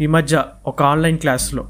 ఈ 0.00 0.06
మధ్య 0.06 0.44
ఒక 0.66 0.82
ఆన్లైన్ 0.82 1.18
క్లాస్లో 1.18 1.68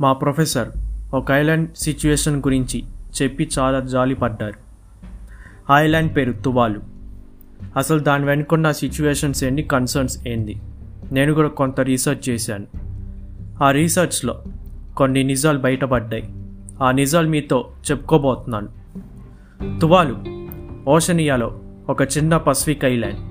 మా 0.00 0.12
ప్రొఫెసర్ 0.12 0.68
ఒక 1.14 1.32
ఐలాండ్ 1.32 1.74
సిచ్యువేషన్ 1.74 2.36
గురించి 2.36 2.84
చెప్పి 3.22 3.50
చాలా 3.58 3.80
జాలిపడ్డారు 3.80 4.68
ఆ 5.72 5.80
ఐలాండ్ 5.80 6.16
పేరు 6.16 6.32
తువాలు. 6.32 6.80
అసలు 7.76 7.98
దాని 7.98 8.24
వెనుకున్న 8.24 8.72
సిచ్యువేషన్స్ 8.72 9.44
ఏంటి 9.44 9.62
కన్సర్న్స్ 9.62 10.28
ఏంది? 10.28 10.60
నేను 11.12 11.34
కూడా 11.34 11.48
కొంత 11.48 11.80
రీసెర్చ్ 11.80 12.28
చేశాను. 12.28 12.66
ఆ 13.62 13.70
రీసెర్చ్లో 13.70 14.42
కొన్ని 14.96 15.24
నిజాలు 15.24 15.58
బయటపడ్డాయి. 15.58 16.32
ఆ 16.82 16.90
నిజాలు 16.90 17.28
మీతో 17.28 17.70
చెప్పుకోబోతున్నాను. 17.90 18.68
తువాలు 19.80 20.18
ఓషనియాలో 20.90 21.60
ఒక 21.88 22.02
చిన్న 22.02 22.36
పసిఫిక్ 22.36 22.84
ఐలాండ్. 22.84 23.27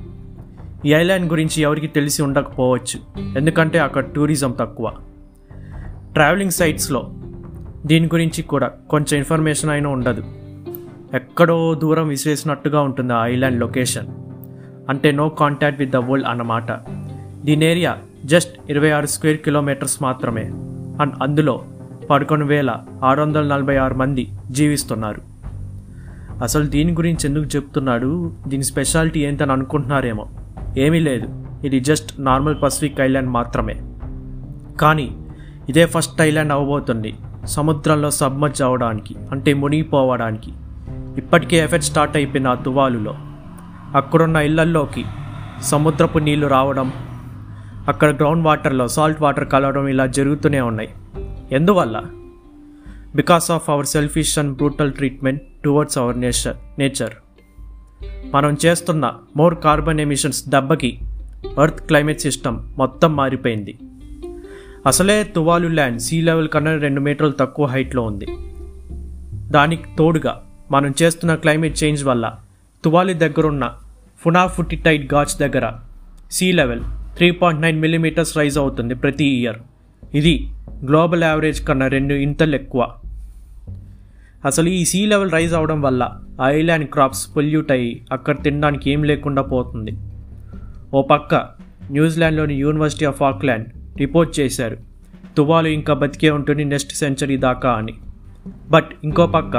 ఈ 0.85 0.93
ఐలాండ్ 0.93 1.29
గురించి 1.29 1.61
ఎవరికి 1.61 1.87
తెలిసి 1.87 2.21
ఉండకపోవచ్చు. 2.21 3.21
ఎందుకంటే 3.37 3.79
అక్కడ 3.79 4.03
టూరిజం 4.03 4.51
తక్కువ. 4.51 4.91
ట్రావెలింగ్ 6.13 6.51
సైట్స్లో 6.51 7.13
దీని 7.85 8.05
గురించి 8.05 8.41
కూడా 8.41 8.67
కొంచెం 8.67 9.17
ఇన్ఫర్మేషన్ 9.17 9.69
అయినా 9.69 9.89
ఉండదు. 9.89 10.23
ఎక్కడో 11.13 11.73
దూరం 11.73 12.07
విసిరేసినట్టుగా 12.07 12.81
ఉంటుంది 12.81 13.13
ఆ 13.13 13.25
ఐలాండ్ 13.25 13.59
లొకేషన్. 13.59 14.07
అంటే 14.89 15.11
no 15.11 15.29
contact 15.29 15.79
with 15.79 15.91
the 15.91 15.95
world 15.95 16.27
అన్నమాట. 16.27 16.71
దీని 17.45 17.65
ఏరియా 17.65 17.97
జస్ట్ 18.25 18.59
ఇరవై 18.69 18.89
ఆరు 18.89 19.05
స్క్వేర్ 19.05 19.37
కిలోమీటర్స్ 19.37 20.03
మాత్రమే. 20.03 20.41
అండ్ 21.01 21.13
అందులో 21.23 21.63
పదకొండు 22.09 22.45
వేల 22.45 22.75
ఆరు 23.03 23.21
వందల 23.21 23.41
నలభై 23.41 23.75
ఆరు 23.75 23.93
మంది 23.93 24.27
జీవిస్తున్నారు. 24.51 25.21
అసలు 26.43 26.65
దీని 26.65 26.93
గురించి 26.93 27.29
ఎందుకు 27.29 27.45
చెప్తున్నాడు? 27.45 28.33
దీని 28.47 28.63
స్పెషాలిటీ 28.63 29.19
ఏంటని 29.19 29.51
అనుకుంటున్నారేమో. 29.51 30.27
ఏమీ 30.77 30.99
లేదు. 30.99 31.45
ఇది 31.63 31.79
జస్ట్ 31.79 32.19
నార్మల్ 32.19 32.55
పసిఫిక్ 32.63 32.99
ఐలాండ్ 32.99 33.29
మాత్రమే. 33.29 33.73
కానీ 34.81 35.25
ఇదే 35.69 35.85
ఫస్ట్ 35.85 36.21
ఐలాండ్ 36.21 36.53
అవ్వబోతుంది 36.53 37.15
సముద్రంలో 37.45 38.11
సబ్మర్జ్ 38.11 38.61
అవ్వడానికి 38.61 39.15
అంటే 39.31 39.53
మునిగిపోవడానికి. 39.53 40.51
ఇప్పటికే 41.17 41.57
ఎఫెక్ట్ 41.57 41.87
స్టార్ట్ 41.87 42.17
అయిపోయిన 42.17 42.47
ఆ 42.47 42.53
తువాలులో. 42.53 43.15
అక్కడున్న 43.95 44.35
ఇళ్ళల్లోకి 44.35 45.05
సముద్రపు 45.61 46.19
నీళ్ళు 46.19 46.47
రావడం 46.47 46.93
అక్కడ 47.87 48.15
గ్రౌండ్ 48.15 48.45
వాటర్లో 48.45 48.87
సాల్ట్ 48.87 49.21
వాటర్ 49.21 49.49
కలవడం 49.49 49.87
ఇలా 49.87 50.05
జరుగుతూనే 50.05 50.61
ఉన్నాయి. 50.61 50.89
ఎందువల్ల? 51.51 52.03
Because 53.15 53.51
of 53.51 53.69
our 53.69 53.85
selfish 53.85 54.39
and 54.39 54.57
brutal 54.57 54.93
treatment 54.93 55.41
towards 55.63 55.97
our 55.97 56.19
nature 56.19 56.79
nature 56.79 57.13
మనం 58.33 58.57
చేస్తున్న 58.65 59.05
మోర్ 59.37 59.55
కార్బన్ 59.63 59.99
ఎమిషన్స్ 59.99 60.49
దెబ్బకి 60.49 60.99
ఎర్త్ 61.63 61.81
క్లైమేట్ 61.81 62.21
సిస్టమ్ 62.21 62.57
మొత్తం 62.77 63.15
మారిపోయింది. 63.15 63.73
అసలే 64.85 65.23
తువాలు 65.23 65.67
ల్యాండ్ 65.67 66.01
సీ 66.01 66.21
లెవెల్ 66.21 66.49
కన్నా 66.49 66.77
రెండు 66.77 67.01
మీటర్లు 67.01 67.31
తక్కువ 67.31 67.65
హైట్లో 67.65 68.01
ఉంది. 68.01 68.27
దానికి 69.51 69.83
తోడుగా 69.97 70.33
మనం 70.71 70.93
చేస్తున్న 71.01 71.35
క్లైమేట్ 71.35 71.83
చేంజ్ 71.83 72.03
వల్ల 72.03 72.35
తువాలి 72.83 73.13
దగ్గరున్న 73.13 73.65
ఫునాఫుటిటైడ్ 74.19 75.13
గాచ్ 75.13 75.39
దగ్గర 75.39 75.71
sea 76.31 76.51
level 76.51 76.83
three 77.17 77.31
point 77.31 77.61
nine 77.61 77.81
millimetres 77.81 78.37
rise 78.37 78.57
అవుతుంది 78.57 78.95
ప్రతి 78.95 79.25
ఇయర్. 79.25 79.57
ఇది 80.15 80.51
గ్లోబల్ 80.85 81.23
యావరేజ్ 81.23 81.67
కన్నా 81.67 81.87
రెండు 81.87 82.13
ఇంతలు 82.13 82.55
ఎక్కువ. 82.55 82.81
అసలు 84.47 84.69
ఈ 84.69 84.85
సీ 84.85 85.05
లెవెల్ 85.05 85.31
రైజ్ 85.31 85.53
అవడం 85.53 85.81
వల్ల 85.81 86.19
ఐలాండ్ 86.43 86.89
క్రాప్స్ 86.89 87.35
పొల్యూట్ 87.35 87.71
అయ్యి 87.71 88.01
అక్కడ 88.11 88.43
తినడానికి 88.43 88.91
ఏం 88.91 89.03
లేకుండా 89.03 89.41
పోతుంది. 89.41 89.93
ఓ 90.93 91.01
పక్క 91.01 91.35
న్యూజిలాండ్లోని 91.91 92.55
యూనివర్సిటీ 92.55 93.05
ఆఫ్ 93.05 93.21
ఆక్లాండ్ 93.21 93.67
రిపోర్ట్ 93.99 94.39
చేశారు 94.39 94.77
తువాలు 95.37 95.67
ఇంకా 95.67 95.93
బతికే 95.93 96.29
ఉంటుంది 96.29 96.63
నెక్స్ట్ 96.63 96.93
సెంచరీ 96.93 97.37
దాకా 97.37 97.69
అని. 97.69 97.93
బట్ 98.71 98.89
ఇంకో 99.03 99.27
పక్క 99.27 99.57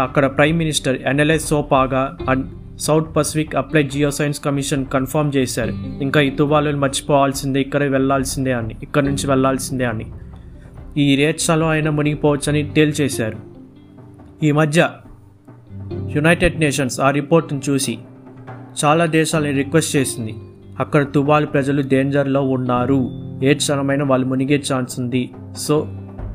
అక్కడ 0.00 0.26
prime 0.26 0.58
minister 0.58 1.02
Enele 1.02 1.48
Sopoaga 1.48 2.16
and 2.30 2.44
South 2.80 3.16
Pacific 3.16 3.56
Applied 3.56 3.90
Geoscience 4.10 4.40
Commission 4.40 4.86
confirm 4.86 5.32
చేశారు 5.36 5.72
ఇంకా 6.02 6.20
ఈ 6.20 6.30
తువాలు 6.30 6.76
మర్చిపోవాల్సిందే 6.76 7.60
ఇక్కడ 7.60 7.82
వెళ్ళాల్సిందే 7.82 8.52
అని 8.52 8.76
ఇక్కడ 8.82 9.04
నుంచి 9.04 9.26
వెళ్ళాల్సిందే 9.26 9.84
అని. 9.84 10.06
ఈ 10.96 11.16
రేట్స్లో 11.16 11.68
అయినా 11.68 11.90
మునిగిపోవచ్చని 11.90 12.70
తేల్చేశారు. 12.70 13.51
ఈ 14.42 14.52
మధ్య 14.52 14.88
యునైటెడ్ 16.08 16.60
నేషన్స్ 16.60 17.00
ఆ 17.00 17.10
రిపోర్ట్ను 17.10 17.60
చూసి 17.68 17.98
చాలా 18.84 19.06
దేశాలని 19.06 19.52
రిక్వెస్ట్ 19.52 19.96
చేసింది. 19.96 20.34
అక్కడ 20.80 21.02
తుబాల్ 21.02 21.46
ప్రజలు 21.46 21.82
డేంజర్లో 21.82 22.42
ఉన్నారు. 22.42 23.10
ఏ 23.42 23.54
క్షణమైన 23.54 24.02
వాళ్ళు 24.02 24.26
మునిగే 24.26 24.62
ఛాన్స్ 24.72 25.00
ఉంది. 25.00 25.30
సో 25.56 25.86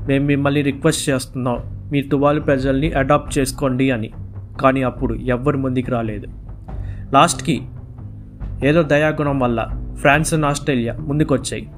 మేము 0.07 0.25
మిమ్మల్ని 0.25 0.61
రిక్వెస్ట్ 0.61 1.09
చేస్తున్నాం. 1.09 1.57
మీ 1.91 2.01
తువాలు 2.01 2.41
ప్రజల్ని 2.41 2.93
అడాప్ట్ 2.93 3.37
చేసుకోండి 3.37 3.91
అని. 3.91 4.09
కానీ 4.61 4.83
అప్పుడు 4.83 5.13
ఎవ్వరు 5.13 5.57
ముందుకు 5.57 5.91
రాలేదు. 5.91 6.27
లాస్ట్కి 7.13 7.61
ఏదో 8.63 8.83
దయాగుణం 8.83 9.39
వల్ల 9.39 9.67
ఫ్రాన్స్ 9.99 10.33
అండ్ 10.33 10.45
ఆస్ట్రేలియా 10.45 10.93
ముందుకొచ్చాయి. 10.93 11.69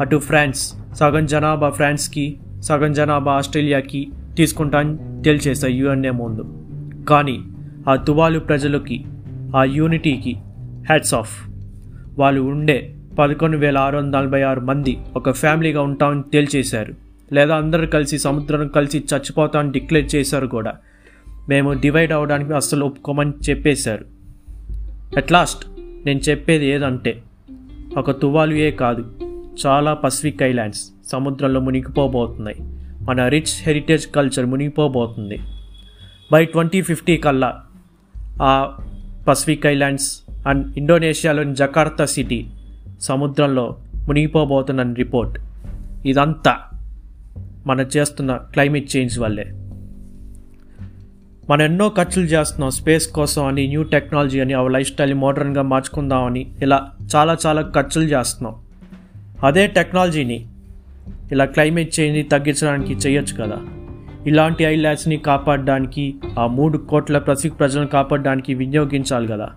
అటు 0.00 0.16
ఫ్రాన్స్ 0.16 0.74
సగం 0.94 1.26
జనాభా 1.26 1.70
ఫ్రాన్స్కి 1.70 2.38
సగం 2.60 2.92
జనాభా 2.92 3.32
ఆస్ట్రేలియాకి 3.32 4.12
తీసుకుంటాను 4.36 5.22
తేల్చేశాయి 5.24 5.78
యుఎన్ఏ 5.78 6.10
ముందు. 6.10 6.58
కానీ 7.04 7.40
ఆ 7.88 7.96
తువాలు 7.96 8.38
ప్రజలకి 8.38 9.04
ఆ 9.56 9.64
యూనిటీకి 9.64 10.32
హ్యాట్స్ 10.88 11.14
ఆఫ్ 11.14 11.48
వాళ్ళు 12.18 12.40
ఉండే 12.40 12.94
పదకొండు 13.18 13.56
వేల 13.56 13.78
ఆరు 13.78 13.96
వందల 13.98 14.18
నలభై 14.18 14.42
ఆరు 14.42 14.60
మంది 14.60 14.98
ఒక 15.16 15.30
ఫ్యామిలీగా 15.30 15.82
ఉంటామని 15.82 16.22
తేల్చేశారు. 16.22 16.94
లేదా 17.32 17.56
అందరూ 17.56 17.86
కలిసి 17.86 18.18
సముద్రం 18.18 18.68
కలిసి 18.68 19.04
చచ్చిపోతామని 19.14 19.72
డిక్లేర్ 19.72 20.14
చేశారు 20.14 20.46
కూడా. 20.46 20.74
మేము 21.48 21.72
డివైడ్ 21.72 22.12
అవ్వడానికి 22.12 22.52
అస్సలు 22.52 22.84
ఒప్పుకోమని 22.84 23.32
చెప్పేశారు. 23.50 24.04
అట్ 25.16 25.32
లాస్ట్ 25.32 25.66
నేను 26.06 26.18
చెప్పేది 26.18 26.66
ఏదంటే 26.66 27.22
ఒక 27.96 28.10
తువాలుయే 28.10 28.70
కాదు 28.70 29.04
చాలా 29.66 29.94
పసిఫిక్ 29.94 30.42
ఐలాండ్స్ 30.42 30.90
సముద్రంలో 31.06 31.60
మునిగిపోబోతున్నాయి. 31.60 32.56
మన 33.04 33.28
రిచ్ 33.28 33.62
హెరిటేజ్ 33.62 34.06
కల్చర్ 34.14 34.46
మునిగిపోబోతుంది. 34.46 35.38
బై 36.32 36.44
ట్వంటీ 36.44 36.82
ఫిఫ్టీ 36.82 37.16
కల్లా 37.16 37.62
ఆ 38.42 38.78
పసిఫిక్ 39.28 39.66
ఐలాండ్స్ 39.66 40.22
అండ్ 40.48 40.76
ఇండోనేషియాలోని 40.76 41.54
జకార్తా 41.54 42.04
సిటీ 42.04 42.46
సముద్రంలో 43.00 43.76
మునిగిపోబోతున్న 44.08 44.92
రిపోర్ట్ 44.92 45.40
ఇదంతా 46.06 46.56
మనం 47.66 47.86
చేస్తున్న 47.96 48.36
క్లైమేట్ 48.36 48.96
చేంజ్ 48.96 49.18
వల్లే. 49.18 49.44
మనం 51.50 51.62
ఎన్నో 51.62 51.88
ఖర్చులు 51.88 52.24
చేస్తున్నాం 52.24 52.70
స్పేస్ 52.70 53.08
కోసం 53.08 53.46
అని 53.46 53.66
న్యూ 53.66 53.82
టెక్నాలజీ 53.82 54.40
అని 54.40 54.52
ఆ 54.52 54.68
లైఫ్ 54.68 54.92
స్టైల్ 54.92 55.14
మోడర్న్గా 55.14 55.62
మార్చుకుందామని 55.62 56.54
ఇలా 56.62 56.90
చాలా 57.16 57.36
చాలా 57.46 57.62
ఖర్చులు 57.62 58.04
చేస్తున్నాం. 58.04 58.54
అదే 59.44 59.66
టెక్నాలజీని 59.66 60.46
ఇలా 61.34 61.44
క్లైమేట్ 61.44 62.00
చేంజ్ని 62.00 62.22
తగ్గించడానికి 62.22 62.94
చేయొచ్చు 62.94 63.44
కదా? 63.44 63.58
ఇలాంటి 64.26 64.64
ఐలాండ్స్ని 64.64 65.16
కాపాడడానికి 65.16 66.14
ఆ 66.38 66.46
మూడు 66.46 66.78
కోట్ల 66.78 67.18
ప్రసిక్ 67.18 67.58
ప్రజలను 67.58 67.86
కాపాడడానికి 67.86 68.54
వినియోగించాలి 68.54 69.26
కదా? 69.26 69.50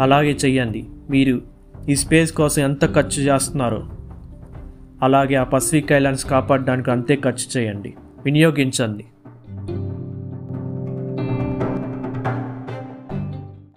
అలాగే 0.00 0.30
చెయ్యండి. 0.30 0.84
మీరు 1.10 1.42
ఈ 1.88 1.96
స్పేస్ 1.96 2.32
కోసం 2.32 2.62
ఎంత 2.62 2.94
ఖర్చు 2.94 3.22
చేస్తున్నారో. 3.22 3.88
అలాగే 5.02 5.34
ఆ 5.34 5.44
పసిఫిక్ 5.44 5.92
ఐలాండ్స్ 5.92 6.24
కాపాడడానికి 6.24 6.90
అంతే 6.90 7.16
ఖర్చు 7.16 7.60
చేయండి. 7.60 7.94
వినియోగించండి. 8.24 9.04